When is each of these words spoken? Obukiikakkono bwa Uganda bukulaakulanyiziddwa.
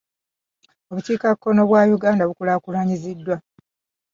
Obukiikakkono 0.89 1.61
bwa 1.69 1.81
Uganda 1.97 2.27
bukulaakulanyiziddwa. 2.29 3.35